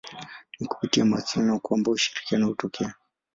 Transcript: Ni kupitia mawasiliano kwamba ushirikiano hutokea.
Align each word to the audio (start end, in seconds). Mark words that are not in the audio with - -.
Ni 0.59 0.67
kupitia 0.67 1.05
mawasiliano 1.05 1.59
kwamba 1.59 1.91
ushirikiano 1.91 2.47
hutokea. 2.47 2.93